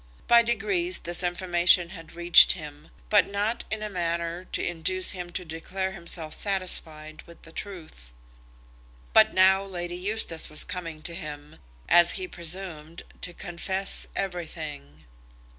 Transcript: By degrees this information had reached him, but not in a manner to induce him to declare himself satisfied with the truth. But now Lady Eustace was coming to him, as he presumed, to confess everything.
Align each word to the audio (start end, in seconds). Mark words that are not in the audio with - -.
By 0.25 0.41
degrees 0.41 1.01
this 1.01 1.21
information 1.21 1.89
had 1.89 2.13
reached 2.13 2.53
him, 2.53 2.89
but 3.11 3.29
not 3.29 3.65
in 3.69 3.83
a 3.83 3.87
manner 3.91 4.45
to 4.45 4.67
induce 4.67 5.11
him 5.11 5.29
to 5.33 5.45
declare 5.45 5.91
himself 5.91 6.33
satisfied 6.33 7.21
with 7.27 7.43
the 7.43 7.51
truth. 7.51 8.11
But 9.13 9.35
now 9.35 9.63
Lady 9.63 9.93
Eustace 9.95 10.49
was 10.49 10.63
coming 10.63 11.03
to 11.03 11.13
him, 11.13 11.57
as 11.87 12.13
he 12.13 12.27
presumed, 12.27 13.03
to 13.21 13.31
confess 13.31 14.07
everything. 14.15 15.05